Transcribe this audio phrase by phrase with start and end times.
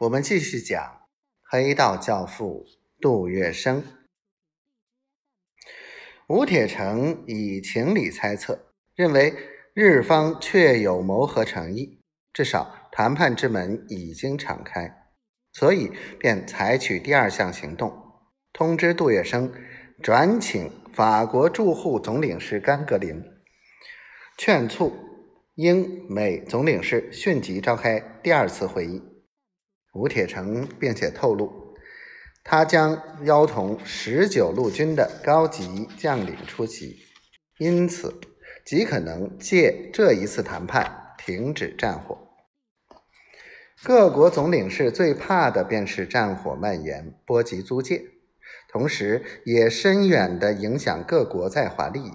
[0.00, 1.02] 我们继续讲
[1.42, 2.64] 黑道教父
[3.02, 3.82] 杜月笙。
[6.26, 9.34] 吴铁城以情理猜测，认为
[9.74, 12.00] 日方确有谋和诚意，
[12.32, 14.90] 至少谈判之门已经敞开，
[15.52, 17.92] 所以便采取第二项行动，
[18.54, 19.52] 通知杜月笙
[20.02, 23.22] 转请法国驻沪总领事甘格林，
[24.38, 24.94] 劝促
[25.56, 29.02] 英美总领事迅即召开第二次会议。
[29.92, 31.74] 吴铁城并且透露，
[32.44, 36.96] 他将邀同十九路军的高级将领出席，
[37.58, 38.20] 因此
[38.64, 42.16] 极可能借这一次谈判停止战火。
[43.82, 48.02] 各国总领事最怕的便是战火蔓延，波及租界，
[48.68, 52.12] 同时也深远的影响各国在华利益。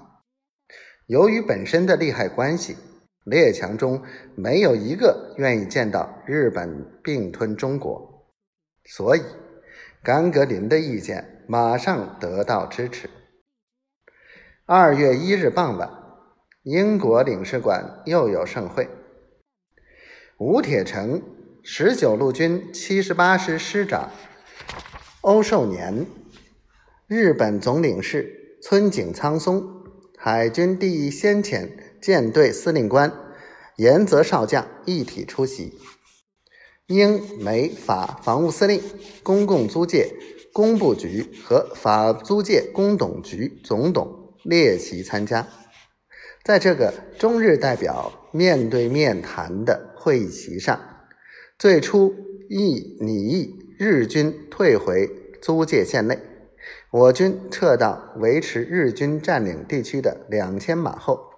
[1.07, 2.77] 由于本身的利害关系。
[3.25, 4.03] 列强中
[4.35, 8.29] 没有一个愿意见到日本并吞中国，
[8.85, 9.21] 所以
[10.03, 13.09] 甘格林的意见马上得到支持。
[14.67, 15.89] 二月一日傍晚，
[16.61, 18.87] 英国领事馆又有盛会。
[20.37, 21.19] 吴铁城
[21.63, 24.11] 十九路军七十八师师长
[25.21, 26.05] 欧寿年，
[27.07, 29.83] 日本总领事村井苍松，
[30.15, 31.84] 海军第一先遣。
[32.05, 33.11] 舰队司令官、
[33.77, 35.73] 岩泽少将一体出席，
[36.85, 38.79] 英美法防务司令、
[39.23, 40.13] 公共租界
[40.53, 45.47] 工部局和法租界工董局总董列席参加。
[46.43, 50.79] 在这个中日代表面对面谈的会议席上，
[51.57, 52.13] 最初
[52.47, 55.09] 意拟议日军退回
[55.41, 56.19] 租界线内，
[56.91, 61.31] 我军撤到维持日军占领地区的两千码后。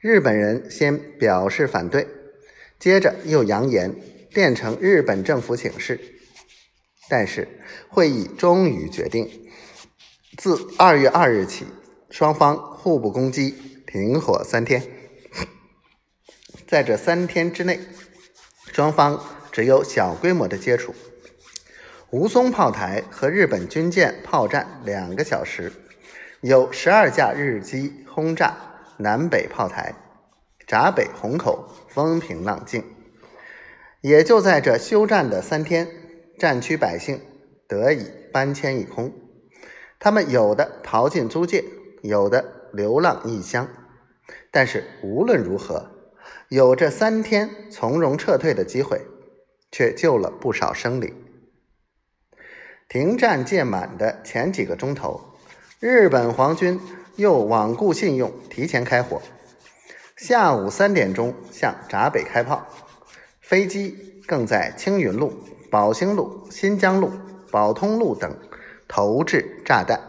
[0.00, 2.06] 日本人先表示反对，
[2.78, 3.96] 接着又扬言
[4.32, 5.98] 电呈日本政府请示。
[7.08, 7.48] 但是
[7.88, 9.28] 会议终于决定，
[10.36, 11.66] 自二月二日起，
[12.10, 13.56] 双方互不攻击，
[13.88, 14.84] 停火三天。
[16.68, 17.80] 在这三天之内，
[18.72, 19.20] 双方
[19.50, 20.94] 只有小规模的接触。
[22.10, 25.72] 吴淞炮台和日本军舰炮战两个小时，
[26.40, 28.67] 有十二架日机轰炸。
[29.00, 29.94] 南北炮台，
[30.66, 32.84] 闸北虹口风平浪静。
[34.00, 35.88] 也就在这休战的三天，
[36.36, 37.20] 战区百姓
[37.68, 39.12] 得以搬迁一空。
[40.00, 41.64] 他们有的逃进租界，
[42.02, 43.68] 有的流浪异乡。
[44.50, 45.90] 但是无论如何，
[46.48, 49.00] 有这三天从容撤退的机会，
[49.70, 51.14] 却救了不少生灵。
[52.88, 55.34] 停战届满的前几个钟头，
[55.78, 56.80] 日本皇军。
[57.18, 59.20] 又罔顾信用，提前开火。
[60.16, 62.64] 下午三点钟向闸北开炮，
[63.40, 65.32] 飞机更在青云路、
[65.68, 67.10] 宝兴路、新疆路、
[67.50, 68.32] 宝通路等
[68.86, 70.00] 投掷炸弹。